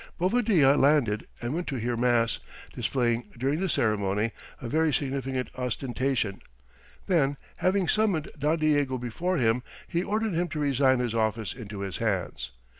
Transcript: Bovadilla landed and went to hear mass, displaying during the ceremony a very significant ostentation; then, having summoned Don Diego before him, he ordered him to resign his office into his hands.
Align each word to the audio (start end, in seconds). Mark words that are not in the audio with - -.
Bovadilla 0.17 0.77
landed 0.79 1.27
and 1.43 1.53
went 1.53 1.67
to 1.67 1.75
hear 1.75 1.95
mass, 1.95 2.39
displaying 2.73 3.29
during 3.37 3.59
the 3.59 3.69
ceremony 3.69 4.31
a 4.59 4.67
very 4.67 4.91
significant 4.91 5.51
ostentation; 5.55 6.41
then, 7.05 7.37
having 7.57 7.87
summoned 7.87 8.31
Don 8.35 8.57
Diego 8.57 8.97
before 8.97 9.37
him, 9.37 9.61
he 9.87 10.01
ordered 10.01 10.33
him 10.33 10.47
to 10.47 10.59
resign 10.59 10.97
his 10.97 11.13
office 11.13 11.53
into 11.53 11.81
his 11.81 11.97
hands. 11.97 12.49